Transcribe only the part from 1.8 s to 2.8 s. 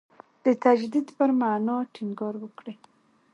ټینګار وکړي.